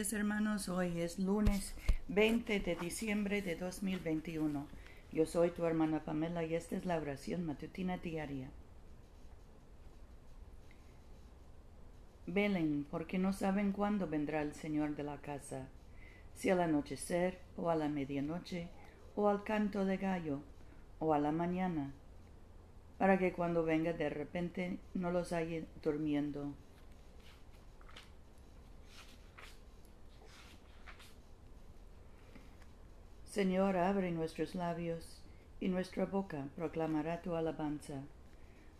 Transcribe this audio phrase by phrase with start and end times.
[0.00, 1.74] hermanos, hoy es lunes
[2.08, 4.66] 20 de diciembre de 2021.
[5.12, 8.48] Yo soy tu hermana Pamela y esta es la oración matutina diaria.
[12.26, 15.68] Velen, porque no saben cuándo vendrá el Señor de la casa,
[16.34, 18.68] si al anochecer o a la medianoche
[19.16, 20.40] o al canto de gallo
[20.98, 21.92] o a la mañana,
[22.96, 26.54] para que cuando venga de repente no los haya durmiendo.
[33.30, 35.22] Señor, abre nuestros labios,
[35.60, 38.02] y nuestra boca proclamará tu alabanza.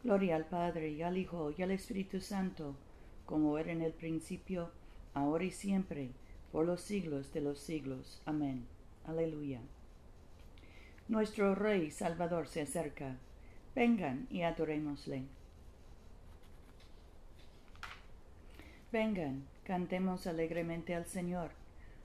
[0.03, 2.75] Gloria al Padre, y al Hijo, y al Espíritu Santo,
[3.27, 4.73] como era en el principio,
[5.15, 6.11] ahora y siempre,
[6.51, 8.23] por los siglos de los siglos.
[8.27, 8.67] Amén.
[9.07, 9.61] Aleluya.
[11.07, 13.19] Nuestro Rey Salvador se acerca.
[13.77, 15.27] Vengan y adorémosle.
[18.91, 21.60] Vengan, cantemos alegremente al Señor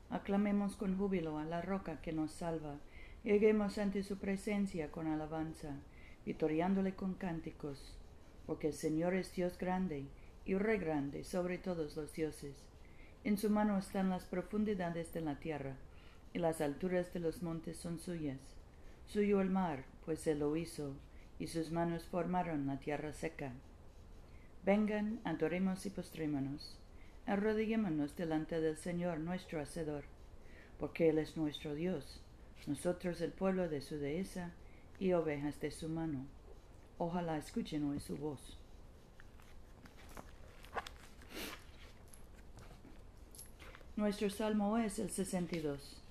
[0.09, 2.78] Aclamemos con júbilo a la roca que nos salva.
[3.23, 5.78] Lleguemos ante su presencia con alabanza,
[6.25, 7.97] vitoriándole con cánticos,
[8.45, 10.06] porque el Señor es Dios grande
[10.45, 12.56] y Rey grande sobre todos los dioses.
[13.23, 15.75] En su mano están las profundidades de la tierra,
[16.34, 18.40] y las alturas de los montes son suyas.
[19.08, 20.94] Suyo el mar, pues él lo hizo,
[21.40, 23.53] y sus manos formaron la tierra seca.
[24.64, 26.78] Vengan, adoremos y postrémonos
[27.28, 30.04] arrodillémonos delante del Señor nuestro Hacedor,
[30.80, 32.22] porque Él es nuestro Dios,
[32.68, 34.52] nosotros el pueblo de su dehesa
[35.00, 36.26] y ovejas de su mano.
[36.98, 38.58] Ojalá escuchen hoy su voz.
[43.96, 46.02] Nuestro salmo es el 62.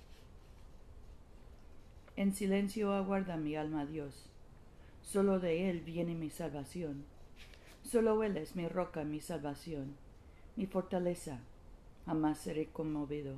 [2.17, 4.25] En silencio aguarda mi alma Dios.
[5.03, 7.05] Solo de Él viene mi salvación.
[7.83, 9.95] Solo Él es mi roca, mi salvación
[10.55, 11.39] mi fortaleza.
[12.05, 13.35] Jamás seré conmovido.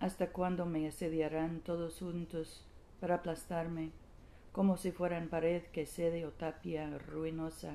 [0.00, 2.64] ¿Hasta cuándo me asediarán todos juntos
[3.00, 3.90] para aplastarme,
[4.52, 7.74] como si fueran pared que cede o tapia ruinosa?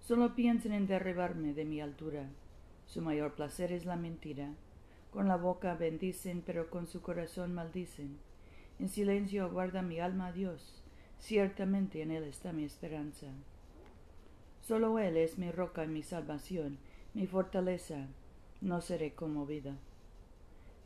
[0.00, 2.28] Solo piensen en derribarme de mi altura.
[2.86, 4.50] Su mayor placer es la mentira.
[5.10, 8.18] Con la boca bendicen, pero con su corazón maldicen.
[8.78, 10.82] En silencio aguarda mi alma a Dios.
[11.18, 13.28] Ciertamente en Él está mi esperanza.
[14.66, 16.78] Solo Él es mi roca y mi salvación,
[17.12, 18.06] mi fortaleza.
[18.62, 19.76] No seré conmovida.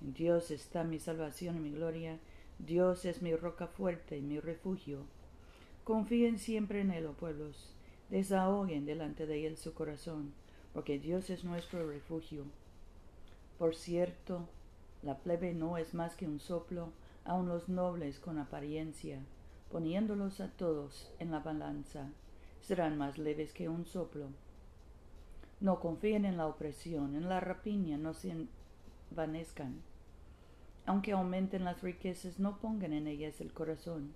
[0.02, 2.18] En Dios está mi salvación y mi gloria.
[2.58, 5.04] Dios es mi roca fuerte y mi refugio.
[5.84, 7.72] Confíen siempre en Él, oh pueblos.
[8.10, 10.32] Desahoguen delante de Él su corazón,
[10.74, 12.46] porque Dios es nuestro refugio.
[13.60, 14.48] Por cierto,
[15.04, 16.90] la plebe no es más que un soplo,
[17.24, 19.20] aun los nobles con apariencia,
[19.70, 22.10] poniéndolos a todos en la balanza
[22.60, 24.28] serán más leves que un soplo.
[25.60, 28.34] No confíen en la opresión, en la rapiña, no se
[29.10, 29.82] envanezcan.
[30.86, 34.14] Aunque aumenten las riquezas, no pongan en ellas el corazón.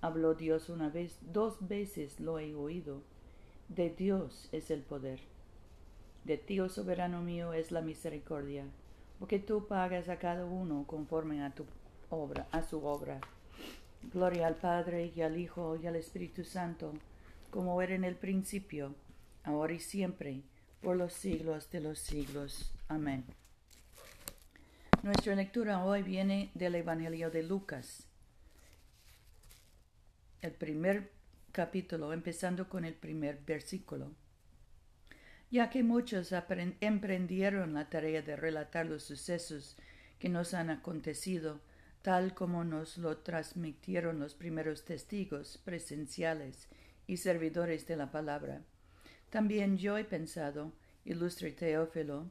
[0.00, 3.02] Habló Dios una vez, dos veces lo he oído.
[3.68, 5.20] De Dios es el poder.
[6.24, 8.64] De ti, oh soberano mío, es la misericordia,
[9.18, 11.64] porque tú pagas a cada uno conforme a tu
[12.10, 13.20] obra, a su obra.
[14.12, 16.92] Gloria al Padre y al Hijo y al Espíritu Santo
[17.50, 18.94] como era en el principio,
[19.42, 20.42] ahora y siempre,
[20.80, 22.72] por los siglos de los siglos.
[22.88, 23.24] Amén.
[25.02, 28.06] Nuestra lectura hoy viene del Evangelio de Lucas,
[30.42, 31.10] el primer
[31.52, 34.12] capítulo, empezando con el primer versículo.
[35.50, 36.32] Ya que muchos
[36.80, 39.76] emprendieron la tarea de relatar los sucesos
[40.20, 41.60] que nos han acontecido,
[42.02, 46.68] tal como nos lo transmitieron los primeros testigos presenciales
[47.10, 48.62] y servidores de la palabra.
[49.30, 50.72] También yo he pensado,
[51.04, 52.30] ilustre Teófilo,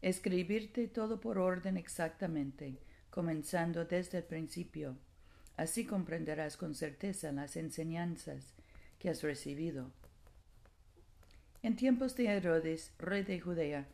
[0.00, 2.78] escribirte todo por orden exactamente,
[3.10, 4.96] comenzando desde el principio.
[5.58, 8.54] Así comprenderás con certeza las enseñanzas
[8.98, 9.92] que has recibido.
[11.62, 13.86] En tiempos de Herodes, rey de Judea,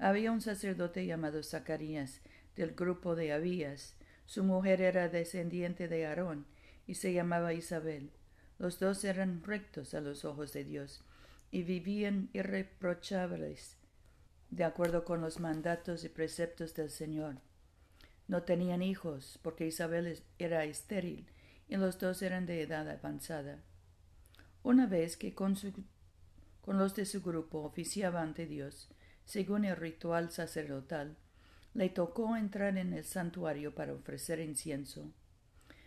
[0.00, 2.22] había un sacerdote llamado Zacarías,
[2.56, 3.94] del grupo de Abías.
[4.24, 6.44] Su mujer era descendiente de Aarón
[6.88, 8.10] y se llamaba Isabel.
[8.58, 11.02] Los dos eran rectos a los ojos de Dios
[11.50, 13.76] y vivían irreprochables
[14.50, 17.36] de acuerdo con los mandatos y preceptos del Señor.
[18.28, 21.26] No tenían hijos porque Isabel era estéril
[21.68, 23.62] y los dos eran de edad avanzada.
[24.62, 25.56] Una vez que con,
[26.66, 28.88] los de su grupo oficiaba ante Dios,
[29.24, 31.16] según el ritual sacerdotal,
[31.74, 35.12] le tocó entrar en el santuario para ofrecer incienso.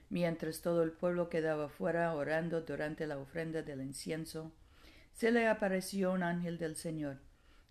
[0.09, 4.51] Mientras todo el pueblo quedaba fuera orando durante la ofrenda del incienso,
[5.13, 7.19] se le apareció un ángel del Señor,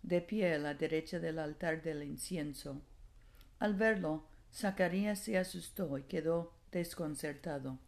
[0.03, 2.81] de pie a la derecha del altar del incienso.
[3.59, 4.25] Al verlo,
[4.55, 7.79] Zacarías se asustó y quedó desconcertado.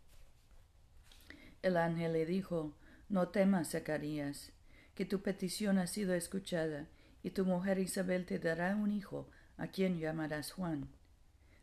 [1.62, 2.74] El ángel le dijo,
[3.08, 4.52] No temas, Zacarías,
[4.94, 6.88] que tu petición ha sido escuchada,
[7.22, 10.88] y tu mujer Isabel te dará un hijo, a quien llamarás Juan.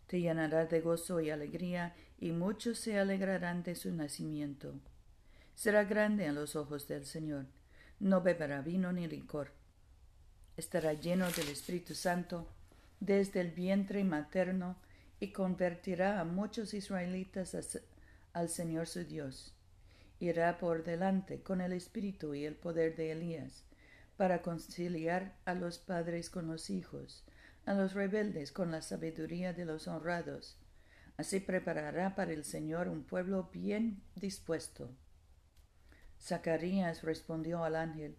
[0.08, 4.74] Te llenará de gozo y alegría, y muchos se alegrarán de su nacimiento.
[5.54, 7.46] Será grande a los ojos del Señor,
[8.00, 9.52] no beberá vino ni licor.
[10.56, 12.48] Estará lleno del Espíritu Santo
[13.00, 14.76] desde el vientre materno
[15.20, 17.56] y convertirá a muchos israelitas
[18.34, 19.54] al Señor su Dios.
[20.20, 23.64] Irá por delante con el espíritu y el poder de Elías,
[24.16, 27.24] para conciliar a los padres con los hijos,
[27.68, 30.58] a los rebeldes con la sabiduría de los honrados.
[31.18, 34.90] Así preparará para el Señor un pueblo bien dispuesto.
[36.18, 38.16] Zacarías respondió al ángel,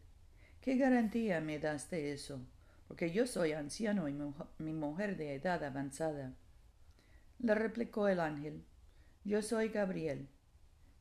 [0.60, 2.46] ¿Qué garantía me das de eso?
[2.88, 4.18] Porque yo soy anciano y
[4.58, 6.34] mi mujer de edad avanzada.
[7.38, 8.64] Le replicó el ángel,
[9.24, 10.28] Yo soy Gabriel,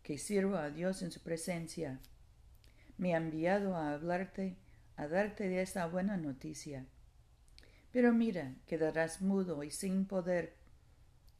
[0.03, 1.99] que sirvo a Dios en su presencia.
[2.97, 4.55] Me ha enviado a hablarte,
[4.95, 6.85] a darte de esta buena noticia.
[7.97, 10.53] Pero mira, quedarás mudo y sin poder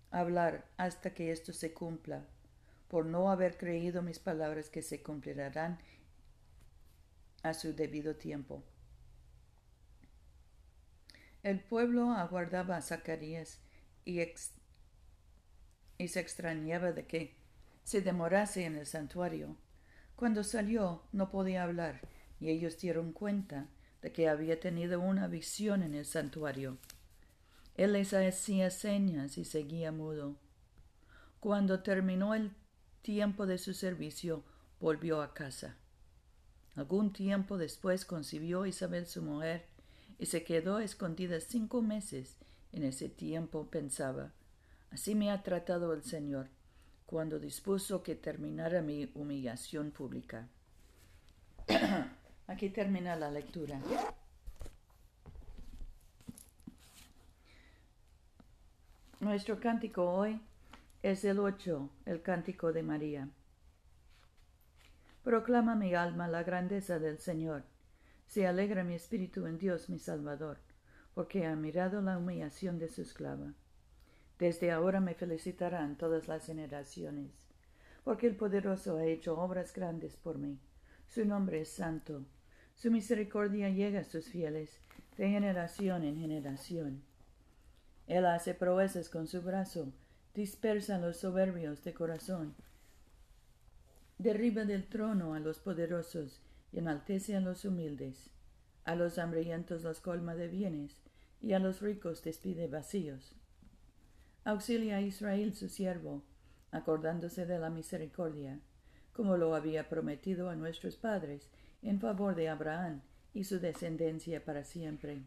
[0.09, 2.25] hablar hasta que esto se cumpla,
[2.87, 5.77] por no haber creído mis palabras que se cumplirán
[7.43, 8.63] a su debido tiempo.
[11.43, 13.59] El pueblo aguardaba a Zacarías
[14.03, 14.19] y,
[16.07, 17.35] se extrañaba de que
[17.83, 19.55] se demorase en el santuario.
[20.15, 22.01] Cuando salió no podía hablar
[22.39, 23.67] y ellos dieron cuenta
[24.01, 26.77] de que había tenido una visión en el santuario.
[27.75, 30.35] Él les hacía señas y seguía mudo.
[31.39, 32.51] Cuando terminó el
[33.01, 34.43] tiempo de su servicio,
[34.79, 35.77] volvió a casa.
[36.75, 39.65] Algún tiempo después concibió Isabel su mujer
[40.19, 42.37] y se quedó escondida cinco meses.
[42.71, 44.33] En ese tiempo pensaba,
[44.91, 46.49] así me ha tratado el Señor,
[47.05, 50.49] cuando dispuso que terminara mi humillación pública.
[52.47, 53.79] Aquí termina la lectura.
[59.19, 60.39] Nuestro cántico hoy
[61.03, 63.29] es el ocho, el cántico de María.
[65.23, 67.63] Proclama mi alma la grandeza del Señor.
[68.27, 70.59] Se alegra mi espíritu en Dios mi Salvador,
[71.13, 73.53] porque ha mirado la humillación de su esclava.
[74.39, 77.31] Desde ahora me felicitarán todas las generaciones,
[78.05, 80.59] porque el poderoso ha hecho obras grandes por mí.
[81.09, 82.25] Su nombre es santo.
[82.77, 84.79] Su misericordia llega a sus fieles
[85.17, 87.01] de generación en generación.
[88.07, 89.91] Él hace proezas con su brazo,
[90.33, 92.55] dispersa a los soberbios de corazón
[94.19, 96.41] Derriba del trono a los poderosos
[96.71, 98.31] y enaltece a los humildes.
[98.83, 101.03] A los hambrientos los colma de bienes
[101.39, 103.35] y a los ricos despide vacíos.
[104.43, 106.23] Auxilia a Israel su siervo,
[106.71, 108.59] acordándose de la misericordia,
[109.13, 111.47] como lo había prometido a nuestros padres,
[111.87, 113.01] en favor de Abraham
[113.33, 115.21] y su descendencia para siempre.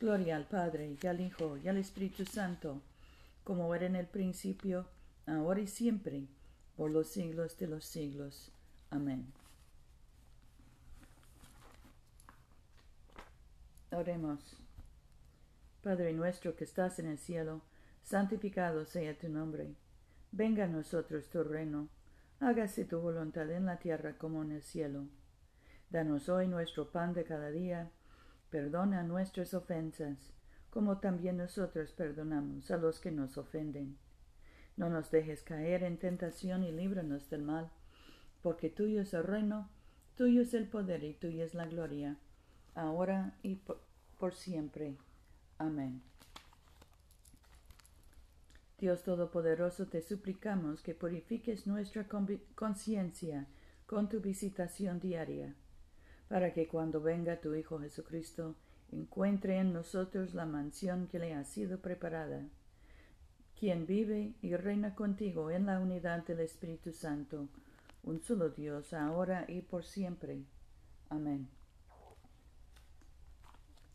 [0.00, 2.82] Gloria al Padre, y al Hijo, y al Espíritu Santo,
[3.44, 4.88] como era en el principio,
[5.24, 6.26] ahora y siempre,
[6.76, 8.50] por los siglos de los siglos.
[8.90, 9.32] Amén.
[13.92, 14.56] Oremos.
[15.80, 17.62] Padre nuestro que estás en el cielo,
[18.02, 19.76] santificado sea tu nombre.
[20.32, 21.88] Venga a nosotros tu reino.
[22.40, 25.06] Hágase tu voluntad en la tierra como en el cielo.
[25.92, 27.92] Danos hoy nuestro pan de cada día.
[28.50, 30.32] Perdona nuestras ofensas,
[30.70, 33.96] como también nosotros perdonamos a los que nos ofenden
[34.76, 37.70] no nos dejes caer en tentación y líbranos del mal,
[38.42, 39.68] porque tuyo es el reino,
[40.16, 42.16] tuyo es el poder y tuya es la gloria,
[42.74, 44.96] ahora y por, siempre.
[45.58, 46.02] Amén.
[48.78, 52.06] Dios Todopoderoso, te suplicamos que purifiques nuestra
[52.54, 53.46] conciencia
[53.86, 55.54] con tu visitación diaria,
[56.32, 58.56] para que cuando venga tu Hijo Jesucristo,
[58.90, 62.48] encuentre en nosotros la mansión que le ha sido preparada
[63.54, 67.50] quien vive y reina contigo en la unidad del Espíritu Santo,
[68.02, 70.46] un solo Dios, ahora y por siempre.
[71.10, 71.50] Amén.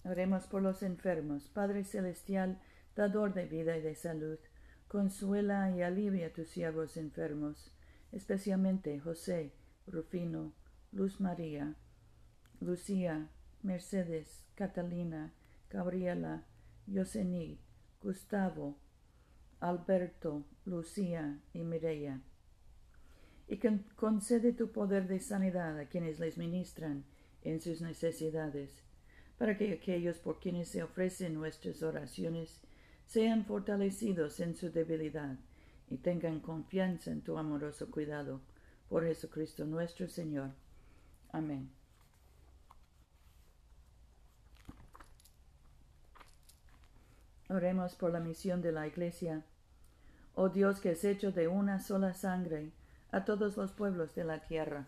[0.03, 1.50] Oremos por los enfermos.
[1.50, 2.62] Padre Celestial,
[2.96, 4.38] dador de vida y de salud,
[4.88, 7.74] consuela y alivia a tus siervos enfermos,
[8.12, 9.53] especialmente José,
[9.88, 10.53] Rufino,
[10.91, 11.75] Luz María,
[12.59, 13.29] Lucía,
[13.63, 15.33] Mercedes, Catalina,
[15.69, 16.45] Gabriela,
[16.87, 17.59] Yosenit,
[18.01, 18.77] Gustavo,
[19.59, 22.21] Alberto, Lucía y Mireia.
[23.47, 23.59] Y
[23.95, 27.05] concede tu poder de sanidad a quienes les ministran
[27.43, 28.83] en sus necesidades.
[29.37, 32.61] para que aquellos por quienes se ofrecen nuestras oraciones
[33.05, 35.37] sean fortalecidos en su debilidad
[35.89, 38.41] y tengan confianza en tu amoroso cuidado.
[38.89, 40.51] Por Jesucristo nuestro Señor.
[41.31, 41.76] Amén.
[47.50, 49.46] Oremos por la misión de la Iglesia.
[50.36, 52.72] Oh Dios que has hecho de una sola sangre
[53.12, 54.88] a todos los pueblos de la tierra,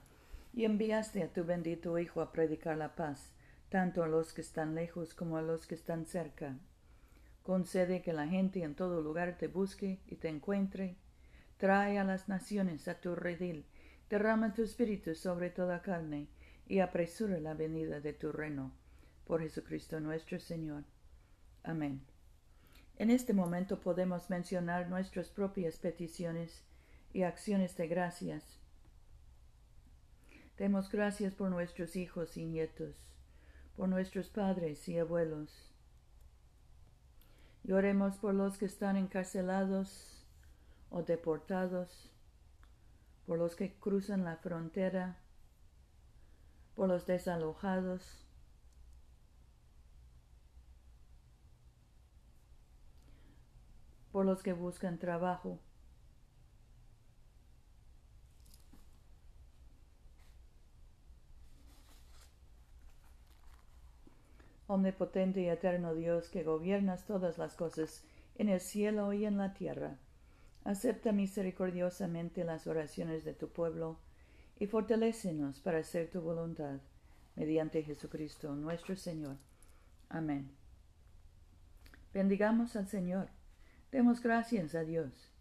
[0.54, 3.34] y enviaste a tu bendito Hijo a predicar la paz,
[3.70, 6.58] tanto a los que están lejos como a los que están cerca.
[7.44, 10.98] Concede que la gente en todo lugar te busque y te encuentre.
[11.58, 13.66] Trae a las naciones a tu redil,
[14.10, 16.28] derrama tu espíritu sobre toda carne,
[16.68, 18.72] y apresura la venida de tu reino.
[19.26, 20.84] Por Jesucristo nuestro Señor.
[21.64, 22.09] Amén.
[23.00, 26.66] En este momento podemos mencionar nuestras propias peticiones
[27.14, 28.60] y acciones de gracias.
[30.58, 32.98] Demos gracias por nuestros hijos y nietos,
[33.78, 35.74] por nuestros padres y abuelos.
[37.64, 40.28] Y oremos por los que están encarcelados
[40.90, 42.12] o deportados,
[43.26, 45.20] por los que cruzan la frontera,
[46.76, 48.29] por los desalojados,
[54.20, 55.62] por los que buscan trabajo.
[64.68, 68.04] Omnipotente y eterno Dios que gobiernas todas las cosas
[68.36, 69.98] en el cielo y en la tierra,
[70.66, 74.00] acepta misericordiosamente las oraciones de tu pueblo
[74.60, 76.82] y fortalécenos para hacer tu voluntad,
[77.38, 79.38] mediante Jesucristo nuestro Señor.
[80.10, 80.52] Amén.
[82.14, 83.39] Bendigamos al Señor.
[83.92, 85.32] Demos gracias a Dios.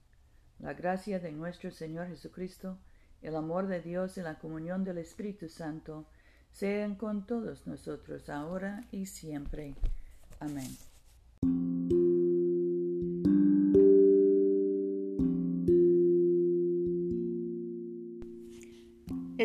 [0.59, 2.79] La gracia de nuestro Señor Jesucristo,
[3.21, 6.07] el amor de Dios y la comunión del Espíritu Santo
[6.51, 9.75] sean con todos nosotros ahora y siempre.
[10.41, 11.78] Amén.